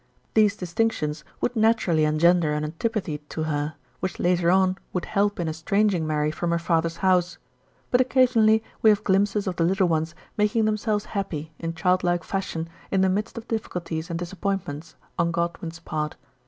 [0.33, 5.47] These distinctions would naturally engender an antipathy to her, which later on would help in
[5.47, 7.37] estranging Mary from her father's house;
[7.91, 12.23] but occa sionally we have glimpses of the little ones making themselves happy, in childlike
[12.23, 16.15] fashion, in the midst of difficulties and disappointments on Godwin's part.